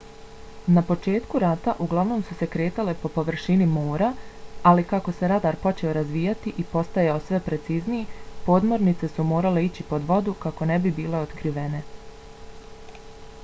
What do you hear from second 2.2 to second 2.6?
su se